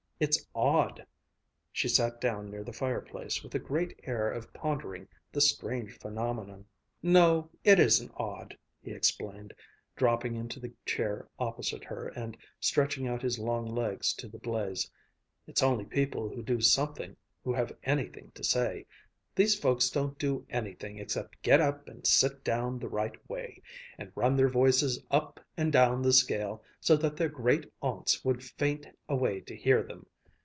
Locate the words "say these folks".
18.43-19.89